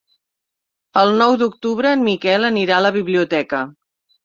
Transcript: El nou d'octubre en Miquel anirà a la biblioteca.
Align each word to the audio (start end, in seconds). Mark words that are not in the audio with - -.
El 1.01 1.13
nou 1.19 1.35
d'octubre 1.43 1.93
en 1.99 2.03
Miquel 2.09 2.49
anirà 2.51 2.81
a 2.81 2.85
la 2.89 2.95
biblioteca. 2.99 3.65